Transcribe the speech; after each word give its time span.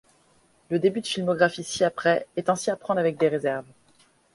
Le 0.71 0.79
début 0.79 1.01
de 1.01 1.05
filmographie 1.05 1.63
ci-après 1.63 2.25
est 2.35 2.49
ainsi 2.49 2.71
à 2.71 2.75
prendre 2.75 2.99
avec 2.99 3.19
des 3.19 3.27
réserves. 3.29 3.67